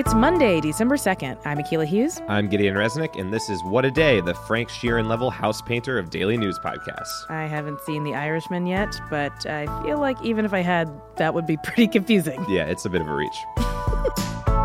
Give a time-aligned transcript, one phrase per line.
[0.00, 1.42] It's Monday, December 2nd.
[1.44, 2.22] I'm Akila Hughes.
[2.26, 5.98] I'm Gideon Resnick, and this is What a Day, the Frank Sheeran level house painter
[5.98, 7.28] of daily news podcasts.
[7.28, 11.34] I haven't seen The Irishman yet, but I feel like even if I had, that
[11.34, 12.42] would be pretty confusing.
[12.48, 13.36] Yeah, it's a bit of a reach.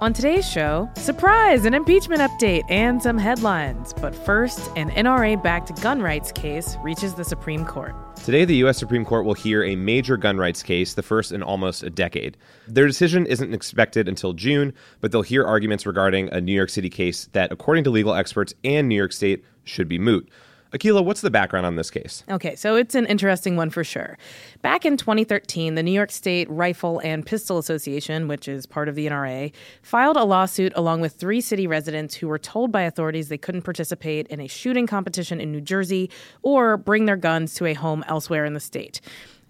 [0.00, 3.92] On today's show, surprise, an impeachment update, and some headlines.
[3.92, 7.94] But first, an NRA backed gun rights case reaches the Supreme Court.
[8.16, 8.78] Today, the U.S.
[8.78, 12.38] Supreme Court will hear a major gun rights case, the first in almost a decade.
[12.66, 14.72] Their decision isn't expected until June,
[15.02, 18.54] but they'll hear arguments regarding a New York City case that, according to legal experts
[18.64, 20.26] and New York State, should be moot.
[20.72, 22.22] Akila, what's the background on this case?
[22.30, 24.16] Okay, so it's an interesting one for sure.
[24.62, 28.94] Back in 2013, the New York State Rifle and Pistol Association, which is part of
[28.94, 29.52] the NRA,
[29.82, 33.62] filed a lawsuit along with three city residents who were told by authorities they couldn't
[33.62, 36.08] participate in a shooting competition in New Jersey
[36.42, 39.00] or bring their guns to a home elsewhere in the state.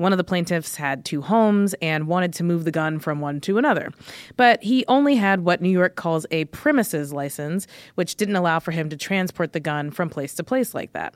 [0.00, 3.38] One of the plaintiffs had two homes and wanted to move the gun from one
[3.42, 3.92] to another.
[4.34, 8.70] But he only had what New York calls a premises license, which didn't allow for
[8.70, 11.12] him to transport the gun from place to place like that.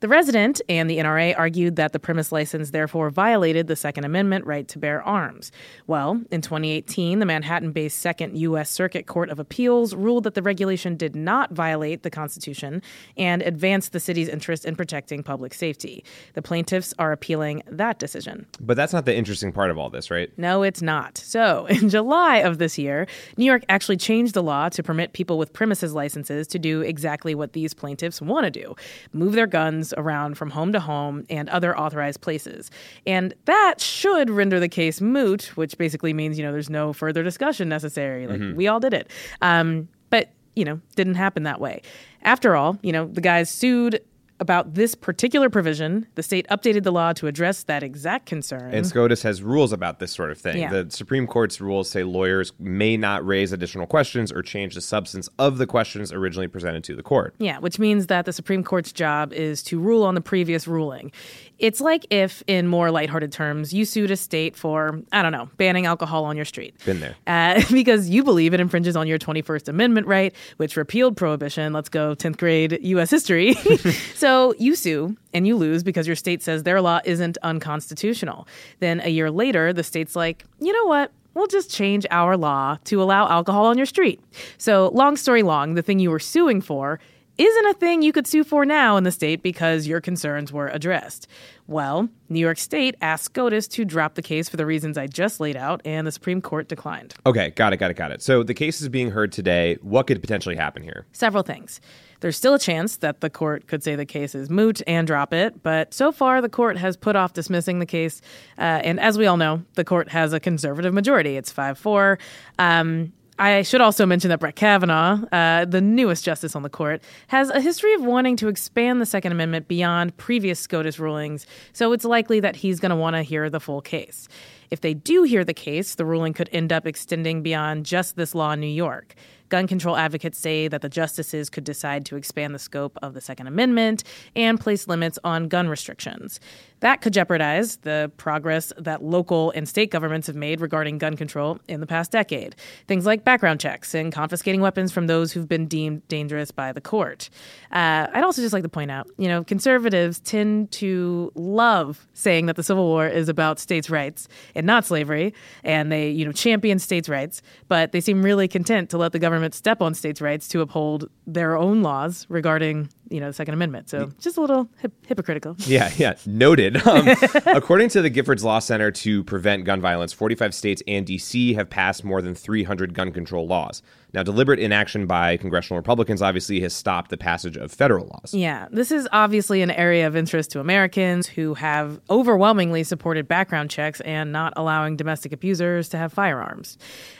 [0.00, 4.46] The resident and the NRA argued that the premise license therefore violated the Second Amendment
[4.46, 5.52] right to bear arms.
[5.86, 8.70] Well, in 2018, the Manhattan based Second U.S.
[8.70, 12.80] Circuit Court of Appeals ruled that the regulation did not violate the Constitution
[13.18, 16.02] and advanced the city's interest in protecting public safety.
[16.32, 18.46] The plaintiffs are appealing that decision.
[18.58, 20.30] But that's not the interesting part of all this, right?
[20.38, 21.18] No, it's not.
[21.18, 23.06] So, in July of this year,
[23.36, 27.34] New York actually changed the law to permit people with premises licenses to do exactly
[27.34, 28.74] what these plaintiffs want to do
[29.12, 32.70] move their guns around from home to home and other authorized places.
[33.06, 37.22] And that should render the case moot, which basically means, you know, there's no further
[37.22, 38.26] discussion necessary.
[38.26, 38.56] Like, mm-hmm.
[38.56, 39.10] we all did it.
[39.42, 41.82] Um, but, you know, didn't happen that way.
[42.22, 44.02] After all, you know, the guys sued
[44.40, 46.06] about this particular provision.
[46.14, 48.72] The state updated the law to address that exact concern.
[48.74, 50.58] And SCOTUS has rules about this sort of thing.
[50.58, 50.70] Yeah.
[50.70, 55.28] The Supreme Court's rules say lawyers may not raise additional questions or change the substance
[55.38, 57.34] of the questions originally presented to the court.
[57.38, 61.12] Yeah, which means that the Supreme Court's job is to rule on the previous ruling.
[61.58, 65.50] It's like if, in more lighthearted terms, you sued a state for, I don't know,
[65.58, 66.74] banning alcohol on your street.
[66.86, 67.16] Been there.
[67.26, 71.74] Uh, because you believe it infringes on your 21st Amendment right, which repealed prohibition.
[71.74, 73.10] Let's go 10th grade U.S.
[73.10, 73.54] history.
[74.14, 78.46] so you sue and you lose because your state says their law isn't unconstitutional.
[78.80, 81.12] Then a year later, the state's like, you know what?
[81.34, 84.20] We'll just change our law to allow alcohol on your street.
[84.58, 86.98] So, long story long, the thing you were suing for
[87.40, 90.68] isn't a thing you could sue for now in the state because your concerns were
[90.68, 91.26] addressed.
[91.66, 95.40] Well, New York State asked SCOTUS to drop the case for the reasons I just
[95.40, 97.14] laid out, and the Supreme Court declined.
[97.24, 98.20] Okay, got it, got it, got it.
[98.20, 99.78] So the case is being heard today.
[99.80, 101.06] What could potentially happen here?
[101.12, 101.80] Several things.
[102.20, 105.32] There's still a chance that the court could say the case is moot and drop
[105.32, 108.20] it, but so far the court has put off dismissing the case.
[108.58, 111.38] Uh, and as we all know, the court has a conservative majority.
[111.38, 112.18] It's 5 4.
[112.58, 117.02] Um, I should also mention that Brett Kavanaugh, uh, the newest justice on the court,
[117.28, 121.92] has a history of wanting to expand the Second Amendment beyond previous SCOTUS rulings, so
[121.92, 124.28] it's likely that he's going to want to hear the full case.
[124.70, 128.34] If they do hear the case, the ruling could end up extending beyond just this
[128.34, 129.14] law in New York.
[129.50, 133.20] Gun control advocates say that the justices could decide to expand the scope of the
[133.20, 136.40] Second Amendment and place limits on gun restrictions.
[136.80, 141.58] That could jeopardize the progress that local and state governments have made regarding gun control
[141.68, 142.56] in the past decade.
[142.86, 146.80] Things like background checks and confiscating weapons from those who've been deemed dangerous by the
[146.80, 147.28] court.
[147.70, 152.46] Uh, I'd also just like to point out, you know, conservatives tend to love saying
[152.46, 155.34] that the Civil War is about states' rights and not slavery,
[155.64, 159.18] and they, you know, champion states' rights, but they seem really content to let the
[159.18, 163.54] government step on states' rights to uphold their own laws regarding you know the Second
[163.54, 163.90] Amendment.
[163.90, 165.56] So just a little hip- hypocritical.
[165.66, 166.78] Yeah, yeah, noted.
[166.90, 167.06] Um,
[167.46, 171.54] according to the Giffords Law Center to prevent gun violence, 45 states and D.C.
[171.54, 173.82] have passed more than 300 gun control laws.
[174.12, 178.34] Now, deliberate inaction by congressional Republicans obviously has stopped the passage of federal laws.
[178.34, 183.70] Yeah, this is obviously an area of interest to Americans who have overwhelmingly supported background
[183.70, 186.76] checks and not allowing domestic abusers to have firearms.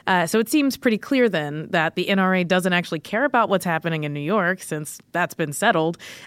[0.09, 3.65] Uh, so it seems pretty clear then that the NRA doesn't actually care about what's
[3.65, 5.80] happening in New York, since that's been settled,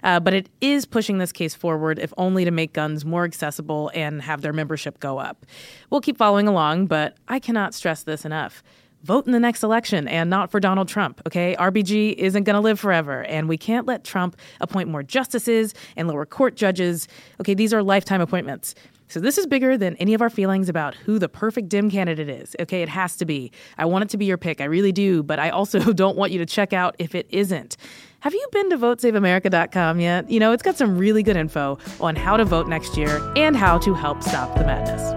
[0.03, 3.91] uh, but it is pushing this case forward, if only to make guns more accessible
[3.93, 5.45] and have their membership go up.
[5.89, 8.63] We'll keep following along, but I cannot stress this enough
[9.03, 11.55] vote in the next election and not for Donald Trump, okay?
[11.59, 16.07] RBG isn't going to live forever, and we can't let Trump appoint more justices and
[16.07, 17.07] lower court judges.
[17.39, 18.75] Okay, these are lifetime appointments.
[19.13, 22.29] So this is bigger than any of our feelings about who the perfect Dem candidate
[22.29, 22.55] is.
[22.59, 23.51] Okay, it has to be.
[23.77, 24.59] I want it to be your pick.
[24.59, 27.77] I really do, but I also don't want you to check out if it isn't.
[28.21, 30.31] Have you been to votesaveamerica.com yet?
[30.31, 33.55] You know, it's got some really good info on how to vote next year and
[33.55, 35.13] how to help stop the madness.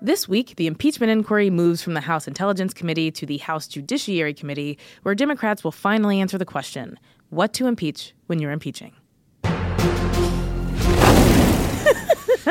[0.00, 4.32] This week, the impeachment inquiry moves from the House Intelligence Committee to the House Judiciary
[4.32, 8.97] Committee, where Democrats will finally answer the question what to impeach when you're impeaching.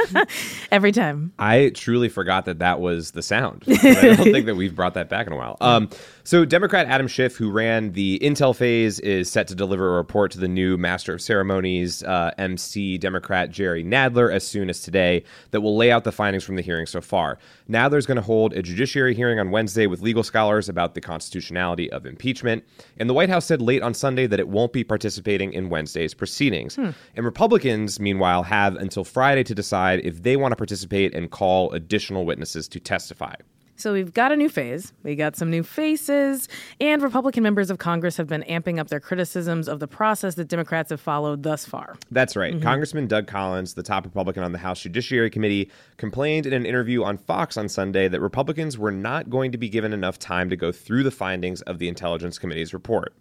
[0.71, 1.33] Every time.
[1.39, 3.63] I truly forgot that that was the sound.
[3.67, 5.57] I don't think that we've brought that back in a while.
[5.61, 5.89] Um,
[6.23, 10.31] so, Democrat Adam Schiff, who ran the intel phase, is set to deliver a report
[10.31, 15.23] to the new Master of Ceremonies, uh, MC Democrat Jerry Nadler, as soon as today,
[15.51, 17.39] that will lay out the findings from the hearing so far.
[17.69, 21.89] Nadler's going to hold a judiciary hearing on Wednesday with legal scholars about the constitutionality
[21.91, 22.65] of impeachment.
[22.97, 26.13] And the White House said late on Sunday that it won't be participating in Wednesday's
[26.13, 26.75] proceedings.
[26.75, 26.89] Hmm.
[27.15, 31.71] And Republicans, meanwhile, have until Friday to decide if they want to participate and call
[31.71, 33.35] additional witnesses to testify.
[33.79, 36.49] So we've got a new phase, we got some new faces,
[36.81, 40.47] and Republican members of Congress have been amping up their criticisms of the process that
[40.47, 41.95] Democrats have followed thus far.
[42.09, 42.55] That's right.
[42.55, 42.63] Mm-hmm.
[42.63, 47.03] Congressman Doug Collins, the top Republican on the House Judiciary Committee, complained in an interview
[47.03, 50.55] on Fox on Sunday that Republicans were not going to be given enough time to
[50.55, 53.13] go through the findings of the Intelligence Committee's report.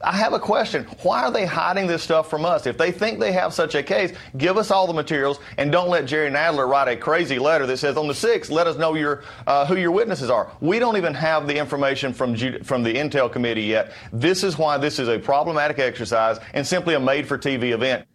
[0.00, 0.84] I have a question.
[1.02, 2.66] Why are they hiding this stuff from us?
[2.66, 5.88] If they think they have such a case, give us all the materials and don't
[5.88, 8.94] let Jerry Nadler write a crazy letter that says on the 6th, let us know
[8.94, 10.52] your, uh, who your witnesses are.
[10.60, 13.92] We don't even have the information from, from the Intel Committee yet.
[14.12, 18.06] This is why this is a problematic exercise and simply a made for TV event.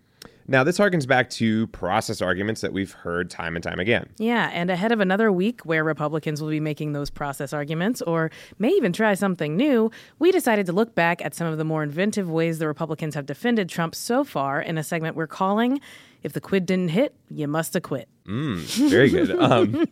[0.47, 4.09] Now, this harkens back to process arguments that we've heard time and time again.
[4.17, 8.29] Yeah, and ahead of another week where Republicans will be making those process arguments or
[8.59, 11.83] may even try something new, we decided to look back at some of the more
[11.83, 15.79] inventive ways the Republicans have defended Trump so far in a segment we're calling
[16.23, 18.07] If the Quid Didn't Hit, You Must Have Quit.
[18.27, 19.31] Mm, very good.
[19.31, 19.85] Um,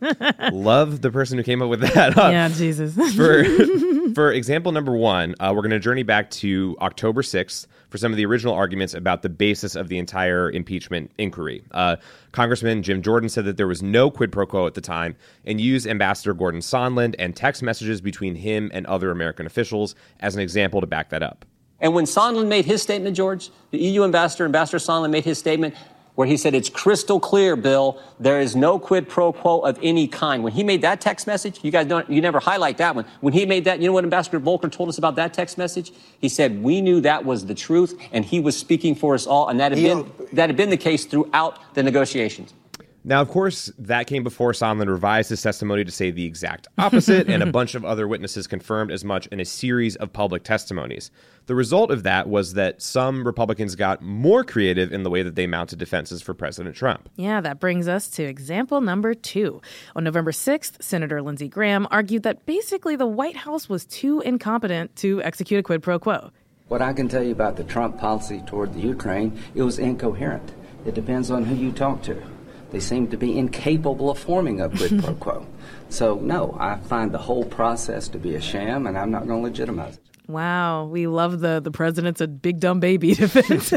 [0.52, 2.16] love the person who came up with that.
[2.16, 2.94] Uh, yeah, Jesus.
[3.14, 3.44] for,
[4.14, 8.10] for example number one, uh, we're going to journey back to October 6th for some
[8.10, 11.62] of the original arguments about the basis of the entire impeachment inquiry.
[11.72, 11.96] Uh,
[12.32, 15.14] Congressman Jim Jordan said that there was no quid pro quo at the time
[15.44, 20.34] and used Ambassador Gordon Sondland and text messages between him and other American officials as
[20.34, 21.44] an example to back that up.
[21.80, 25.74] And when Sondland made his statement, George, the EU ambassador, Ambassador Sondland, made his statement,
[26.14, 30.06] where he said, It's crystal clear, Bill, there is no quid pro quo of any
[30.06, 30.42] kind.
[30.42, 33.06] When he made that text message, you guys don't, you never highlight that one.
[33.20, 35.92] When he made that, you know what Ambassador Volker told us about that text message?
[36.20, 39.48] He said, We knew that was the truth, and he was speaking for us all,
[39.48, 42.52] and that had, been, that had been the case throughout the negotiations.
[43.04, 47.28] Now, of course, that came before Sondland revised his testimony to say the exact opposite,
[47.28, 51.10] and a bunch of other witnesses confirmed as much in a series of public testimonies.
[51.46, 55.34] The result of that was that some Republicans got more creative in the way that
[55.34, 57.08] they mounted defenses for President Trump.
[57.16, 59.60] Yeah, that brings us to example number two.
[59.96, 64.94] On November 6th, Senator Lindsey Graham argued that basically the White House was too incompetent
[64.96, 66.30] to execute a quid pro quo.
[66.68, 70.52] What I can tell you about the Trump policy toward the Ukraine, it was incoherent.
[70.86, 72.31] It depends on who you talk to.
[72.72, 75.46] They seem to be incapable of forming a quid pro quo.
[75.90, 79.42] So, no, I find the whole process to be a sham, and I'm not going
[79.42, 80.11] to legitimize it.
[80.32, 83.70] Wow, we love the the president's a big dumb baby defense.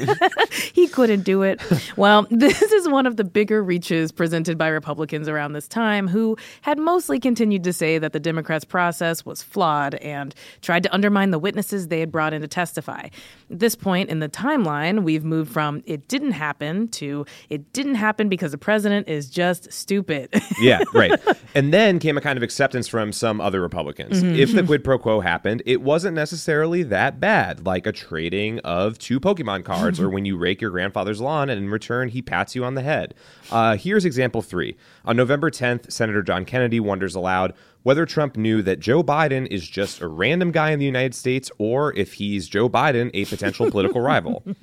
[0.74, 1.62] he couldn't do it.
[1.98, 6.38] Well, this is one of the bigger reaches presented by Republicans around this time who
[6.62, 11.31] had mostly continued to say that the Democrats' process was flawed and tried to undermine
[11.31, 13.02] the witnesses they had brought in to testify.
[13.02, 13.12] At
[13.50, 18.30] this point in the timeline, we've moved from it didn't happen to it didn't happen
[18.30, 20.30] because the president is just stupid.
[20.62, 21.19] yeah, right.
[21.54, 24.24] And then came a kind of acceptance from some other Republicans.
[24.24, 24.35] Mm-hmm.
[24.35, 28.59] If the quid pro quo happened, it wasn't necessarily necessarily that bad, like a trading
[28.59, 32.21] of two Pokemon cards, or when you rake your grandfather's lawn and in return he
[32.21, 33.16] pats you on the head.
[33.52, 34.78] Uh, here's example three.
[35.06, 39.68] On November 10th, Senator John Kennedy wonders aloud whether Trump knew that Joe Biden is
[39.68, 43.71] just a random guy in the United States or if he's Joe Biden, a potential
[43.71, 44.44] political rival.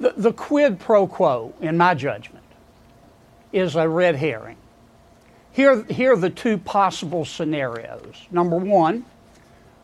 [0.00, 2.42] The, the quid pro quo, in my judgment,
[3.52, 4.56] is a red herring.
[5.52, 8.14] Here, here are the two possible scenarios.
[8.30, 9.04] Number one,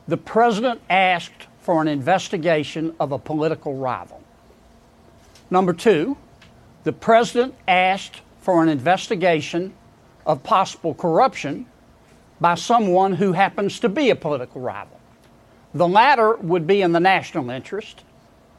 [0.08, 4.22] the president asked for an investigation of a political rival.
[5.50, 6.16] Number two,
[6.84, 9.74] the president asked for an investigation
[10.24, 11.66] of possible corruption
[12.40, 15.00] by someone who happens to be a political rival.
[15.74, 18.04] The latter would be in the national interest,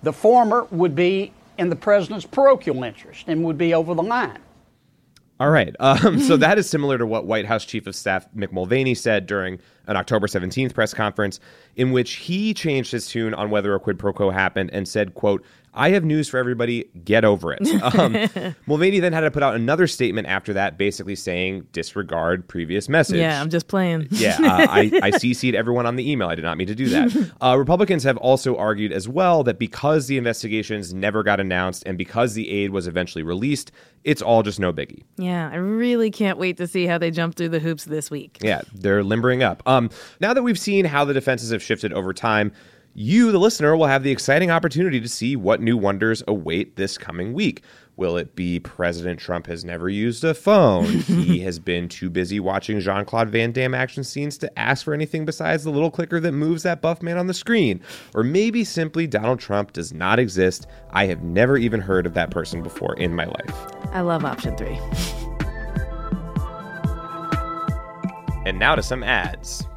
[0.03, 4.39] the former would be in the president's parochial interest and would be over the line.
[5.39, 5.75] All right.
[5.79, 9.27] Um, so that is similar to what White House Chief of Staff Mick Mulvaney said
[9.27, 11.39] during an October 17th press conference
[11.75, 15.13] in which he changed his tune on whether a quid pro quo happened and said,
[15.13, 15.43] quote,
[15.77, 16.89] I have news for everybody.
[17.03, 17.59] Get over it.
[17.97, 22.89] Um, Mulvaney then had to put out another statement after that, basically saying disregard previous
[22.89, 23.17] message.
[23.17, 24.07] Yeah, I'm just playing.
[24.11, 26.27] yeah, uh, I, I CC'd everyone on the email.
[26.27, 27.31] I did not mean to do that.
[27.41, 31.97] Uh, Republicans have also argued as well that because the investigations never got announced and
[31.97, 33.71] because the aid was eventually released,
[34.03, 35.03] it's all just no biggie.
[35.17, 38.39] Yeah, I really can't wait to see how they jump through the hoops this week.
[38.41, 39.61] Yeah, they're limbering up.
[39.65, 42.51] Um, now that we've seen how the defenses have shifted over time,
[42.99, 46.97] you, the listener, will have the exciting opportunity to see what new wonders await this
[46.97, 47.61] coming week.
[47.95, 50.85] Will it be President Trump has never used a phone?
[50.85, 54.95] he has been too busy watching Jean Claude Van Damme action scenes to ask for
[54.95, 57.81] anything besides the little clicker that moves that buff man on the screen.
[58.15, 60.65] Or maybe simply Donald Trump does not exist.
[60.89, 63.75] I have never even heard of that person before in my life.
[63.91, 64.79] I love option three.
[68.43, 69.67] And now to some ads.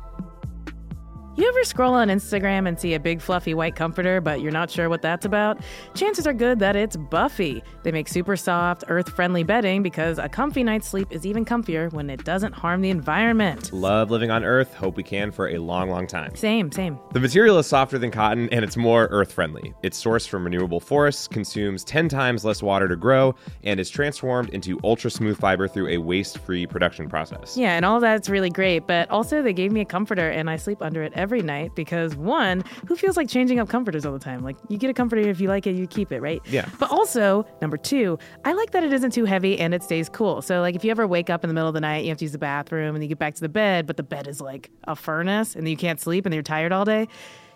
[1.37, 4.69] You ever scroll on Instagram and see a big fluffy white comforter, but you're not
[4.69, 5.61] sure what that's about?
[5.95, 7.63] Chances are good that it's Buffy.
[7.85, 11.91] They make super soft, earth friendly bedding because a comfy night's sleep is even comfier
[11.93, 13.73] when it doesn't harm the environment.
[13.73, 14.75] Love living on Earth.
[14.75, 16.35] Hope we can for a long, long time.
[16.35, 16.99] Same, same.
[17.13, 19.73] The material is softer than cotton and it's more earth friendly.
[19.85, 24.51] It's sourced from renewable forests, consumes 10 times less water to grow, and is transformed
[24.51, 27.57] into ultra smooth fiber through a waste free production process.
[27.57, 30.57] Yeah, and all that's really great, but also they gave me a comforter and I
[30.57, 34.19] sleep under it every night because one, who feels like changing up comforters all the
[34.19, 34.43] time?
[34.43, 36.41] Like you get a comforter if you like it, you keep it, right?
[36.47, 36.69] Yeah.
[36.79, 40.43] But also, number two, I like that it isn't too heavy and it stays cool.
[40.43, 42.19] So like if you ever wake up in the middle of the night, you have
[42.19, 44.41] to use the bathroom and you get back to the bed, but the bed is
[44.41, 47.07] like a furnace and you can't sleep and you're tired all day.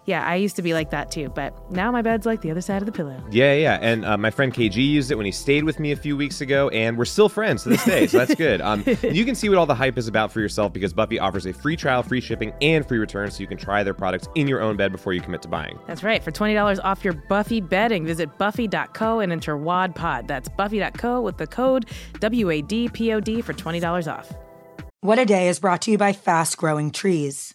[0.07, 2.61] Yeah, I used to be like that too, but now my bed's like the other
[2.61, 3.23] side of the pillow.
[3.31, 3.79] Yeah, yeah.
[3.81, 6.41] And uh, my friend KG used it when he stayed with me a few weeks
[6.41, 8.61] ago, and we're still friends to this day, so that's good.
[8.61, 11.47] Um, you can see what all the hype is about for yourself because Buffy offers
[11.47, 14.47] a free trial, free shipping, and free return so you can try their products in
[14.47, 15.79] your own bed before you commit to buying.
[15.87, 16.23] That's right.
[16.23, 20.27] For $20 off your Buffy bedding, visit buffy.co and enter WADPOD.
[20.27, 21.87] That's buffy.co with the code
[22.21, 24.33] WADPOD for $20 off.
[25.01, 27.55] What a Day is brought to you by Fast Growing Trees.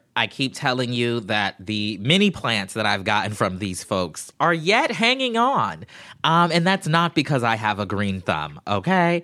[0.15, 4.53] I keep telling you that the mini plants that I've gotten from these folks are
[4.53, 5.85] yet hanging on.
[6.23, 9.23] Um, and that's not because I have a green thumb, okay?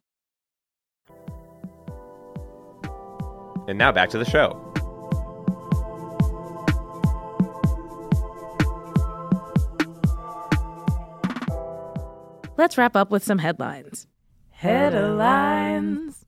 [3.67, 4.67] And now back to the show.
[12.57, 14.07] Let's wrap up with some headlines.
[14.51, 16.25] Headlines.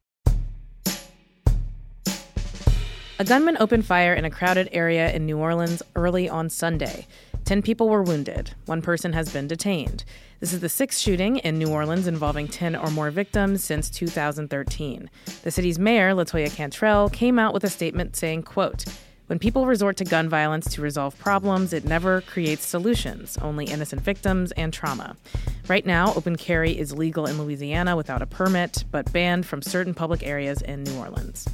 [3.20, 7.06] A gunman opened fire in a crowded area in New Orleans early on Sunday.
[7.46, 8.52] Ten people were wounded.
[8.68, 10.06] One person has been detained.
[10.40, 15.10] This is the sixth shooting in New Orleans involving 10 or more victims since 2013.
[15.44, 18.86] The city's mayor, Latoya Cantrell, came out with a statement saying, quote,
[19.28, 24.02] when people resort to gun violence to resolve problems, it never creates solutions, only innocent
[24.02, 25.16] victims and trauma.
[25.68, 29.94] Right now, open carry is legal in Louisiana without a permit, but banned from certain
[29.94, 31.48] public areas in New Orleans.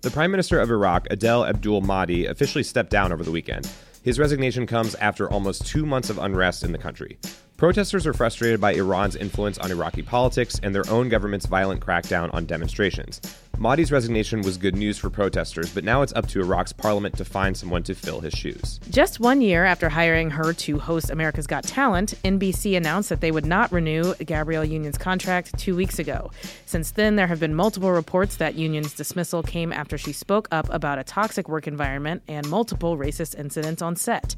[0.00, 3.70] The Prime Minister of Iraq, Adel Abdul Mahdi, officially stepped down over the weekend.
[4.02, 7.18] His resignation comes after almost two months of unrest in the country.
[7.58, 12.32] Protesters are frustrated by Iran's influence on Iraqi politics and their own government's violent crackdown
[12.32, 13.20] on demonstrations.
[13.60, 17.26] Mahdi's resignation was good news for protesters, but now it's up to Iraq's parliament to
[17.26, 18.80] find someone to fill his shoes.
[18.88, 23.30] Just one year after hiring her to host America's Got Talent, NBC announced that they
[23.30, 26.30] would not renew Gabrielle Union's contract two weeks ago.
[26.64, 30.66] Since then, there have been multiple reports that Union's dismissal came after she spoke up
[30.72, 34.36] about a toxic work environment and multiple racist incidents on set.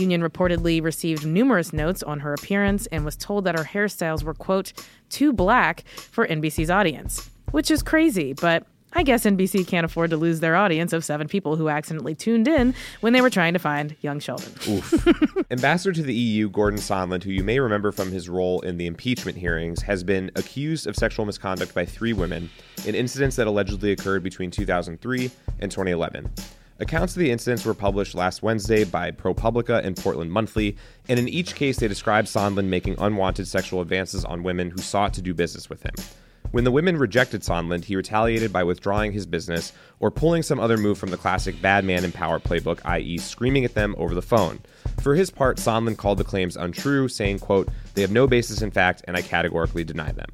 [0.00, 4.34] Union reportedly received numerous notes on her appearance and was told that her hairstyles were,
[4.34, 4.72] quote,
[5.10, 10.16] too black for NBC's audience which is crazy, but I guess NBC can't afford to
[10.16, 13.60] lose their audience of seven people who accidentally tuned in when they were trying to
[13.60, 14.82] find young Sheldon.
[15.52, 18.86] Ambassador to the EU, Gordon Sondland, who you may remember from his role in the
[18.86, 22.50] impeachment hearings, has been accused of sexual misconduct by three women
[22.86, 25.30] in incidents that allegedly occurred between 2003
[25.60, 26.28] and 2011.
[26.80, 30.76] Accounts of the incidents were published last Wednesday by ProPublica and Portland Monthly,
[31.08, 35.14] and in each case they described Sondland making unwanted sexual advances on women who sought
[35.14, 35.94] to do business with him.
[36.54, 40.76] When the women rejected Sondland, he retaliated by withdrawing his business or pulling some other
[40.76, 44.22] move from the classic bad man in power playbook, i.e., screaming at them over the
[44.22, 44.60] phone.
[45.02, 48.70] For his part, Sondland called the claims untrue, saying, quote, they have no basis in
[48.70, 50.28] fact, and I categorically deny them.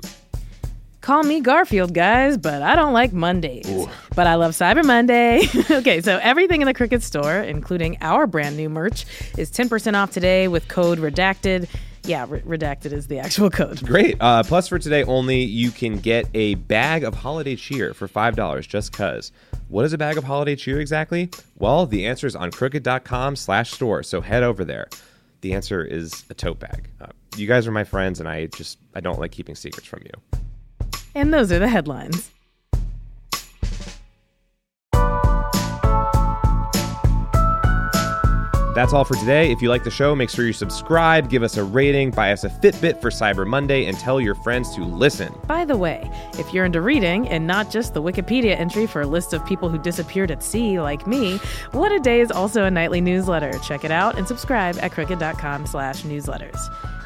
[1.01, 3.87] Call me Garfield, guys, but I don't like Mondays.
[4.15, 5.41] But I love Cyber Monday.
[5.71, 9.07] okay, so everything in the Crooked store, including our brand new merch,
[9.39, 11.67] is 10% off today with code redacted.
[12.05, 13.85] Yeah, re- redacted is the actual code.
[13.85, 14.17] Great.
[14.21, 18.67] Uh, plus, for today only, you can get a bag of holiday cheer for $5
[18.67, 19.33] just cuz.
[19.69, 21.31] What is a bag of holiday cheer exactly?
[21.57, 24.89] Well, the answer is on crooked.com slash store, so head over there.
[25.43, 26.89] The answer is a tote bag.
[27.01, 30.03] Uh, you guys are my friends, and I just, I don't like keeping secrets from
[30.05, 30.41] you.
[31.15, 32.31] And those are the headlines.
[38.81, 39.51] That's all for today.
[39.53, 42.45] If you like the show, make sure you subscribe, give us a rating, buy us
[42.45, 45.35] a Fitbit for Cyber Monday, and tell your friends to listen.
[45.47, 49.07] By the way, if you're into reading and not just the Wikipedia entry for a
[49.07, 51.37] list of people who disappeared at sea like me,
[51.73, 53.53] What a Day is also a nightly newsletter.
[53.59, 56.59] Check it out and subscribe at crooked.com slash newsletters.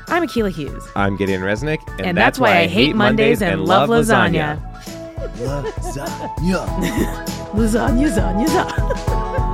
[0.07, 0.87] I'm Akila Hughes.
[0.95, 4.63] I'm Gideon Resnick, and, And that's why I hate Mondays and love lasagna.
[5.35, 5.73] lasagna.
[5.73, 9.51] Lasagna, lasagna, lasagna.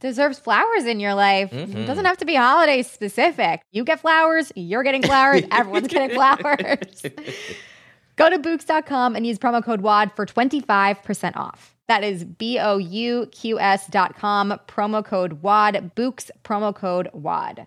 [0.00, 2.04] deserves flowers in your life It doesn't mm-hmm.
[2.04, 3.62] have to be holiday specific.
[3.72, 7.02] You get flowers, you're getting flowers, everyone's getting flowers.
[8.16, 11.76] Go to Bouqs.com and use promo code WAD for 25% off.
[11.88, 17.08] That is B O U Q S dot com, promo code WAD, Bouqs, promo code
[17.14, 17.66] WAD.